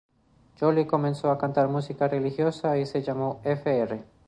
[0.59, 3.99] Joly empezó a cantar música religiosa y se llamó "Fr.